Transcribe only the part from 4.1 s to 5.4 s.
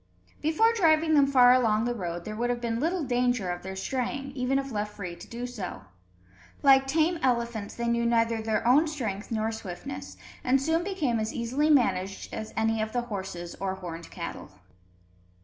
even if left free to